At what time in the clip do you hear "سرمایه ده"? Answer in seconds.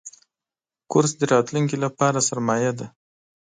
2.29-2.87